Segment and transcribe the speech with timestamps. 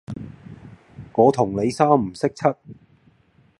[1.13, 2.43] 我同你三唔識七